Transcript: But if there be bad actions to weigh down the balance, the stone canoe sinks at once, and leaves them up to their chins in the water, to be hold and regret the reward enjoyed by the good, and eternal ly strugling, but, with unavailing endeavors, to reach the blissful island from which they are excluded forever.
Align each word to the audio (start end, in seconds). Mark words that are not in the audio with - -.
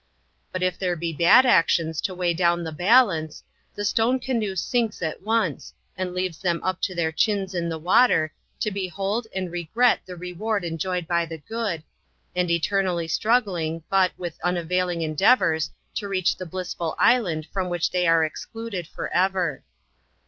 But 0.51 0.63
if 0.63 0.79
there 0.79 0.95
be 0.95 1.13
bad 1.13 1.45
actions 1.45 2.01
to 2.01 2.15
weigh 2.15 2.33
down 2.33 2.63
the 2.63 2.71
balance, 2.71 3.43
the 3.75 3.85
stone 3.85 4.19
canoe 4.19 4.55
sinks 4.55 4.99
at 5.03 5.21
once, 5.21 5.75
and 5.95 6.11
leaves 6.15 6.39
them 6.39 6.59
up 6.63 6.81
to 6.81 6.95
their 6.95 7.11
chins 7.11 7.53
in 7.53 7.69
the 7.69 7.77
water, 7.77 8.33
to 8.61 8.71
be 8.71 8.87
hold 8.87 9.27
and 9.35 9.51
regret 9.51 9.99
the 10.07 10.15
reward 10.15 10.63
enjoyed 10.65 11.07
by 11.07 11.27
the 11.27 11.37
good, 11.37 11.83
and 12.35 12.49
eternal 12.49 12.95
ly 12.95 13.05
strugling, 13.05 13.83
but, 13.91 14.11
with 14.17 14.39
unavailing 14.43 15.03
endeavors, 15.03 15.69
to 15.93 16.07
reach 16.07 16.35
the 16.35 16.47
blissful 16.47 16.95
island 16.97 17.45
from 17.53 17.69
which 17.69 17.91
they 17.91 18.07
are 18.07 18.23
excluded 18.25 18.87
forever. 18.87 19.61